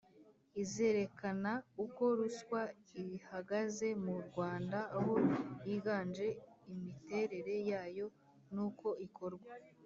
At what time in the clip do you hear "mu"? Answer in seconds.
4.03-4.15